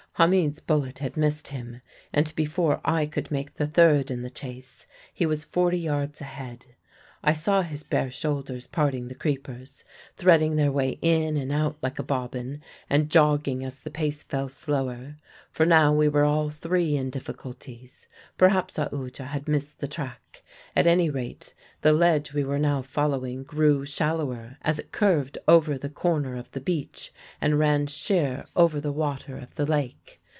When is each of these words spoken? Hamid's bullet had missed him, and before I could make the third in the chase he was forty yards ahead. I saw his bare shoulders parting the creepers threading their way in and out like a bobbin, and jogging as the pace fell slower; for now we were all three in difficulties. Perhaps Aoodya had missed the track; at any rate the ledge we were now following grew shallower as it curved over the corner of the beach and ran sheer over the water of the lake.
Hamid's 0.15 0.59
bullet 0.59 0.99
had 0.99 1.17
missed 1.17 1.47
him, 1.47 1.81
and 2.13 2.31
before 2.35 2.79
I 2.85 3.07
could 3.07 3.31
make 3.31 3.55
the 3.55 3.65
third 3.65 4.11
in 4.11 4.21
the 4.21 4.29
chase 4.29 4.85
he 5.11 5.25
was 5.25 5.43
forty 5.45 5.79
yards 5.79 6.21
ahead. 6.21 6.65
I 7.23 7.33
saw 7.33 7.61
his 7.61 7.83
bare 7.83 8.09
shoulders 8.11 8.65
parting 8.67 9.07
the 9.07 9.15
creepers 9.15 9.83
threading 10.17 10.55
their 10.55 10.71
way 10.71 10.97
in 11.03 11.37
and 11.37 11.51
out 11.51 11.77
like 11.83 11.99
a 11.99 12.03
bobbin, 12.03 12.63
and 12.89 13.11
jogging 13.11 13.63
as 13.63 13.81
the 13.81 13.91
pace 13.91 14.23
fell 14.23 14.49
slower; 14.49 15.17
for 15.51 15.65
now 15.67 15.93
we 15.93 16.07
were 16.07 16.23
all 16.23 16.49
three 16.49 16.95
in 16.97 17.11
difficulties. 17.11 18.07
Perhaps 18.37 18.79
Aoodya 18.79 19.27
had 19.27 19.47
missed 19.47 19.79
the 19.79 19.87
track; 19.87 20.41
at 20.75 20.87
any 20.87 21.11
rate 21.11 21.53
the 21.81 21.93
ledge 21.93 22.33
we 22.33 22.43
were 22.43 22.57
now 22.59 22.81
following 22.81 23.43
grew 23.43 23.85
shallower 23.85 24.57
as 24.63 24.79
it 24.79 24.91
curved 24.91 25.37
over 25.47 25.77
the 25.77 25.89
corner 25.89 26.35
of 26.37 26.49
the 26.51 26.61
beach 26.61 27.13
and 27.39 27.59
ran 27.59 27.85
sheer 27.85 28.45
over 28.55 28.81
the 28.81 28.91
water 28.93 29.37
of 29.37 29.53
the 29.55 29.65
lake. 29.67 30.17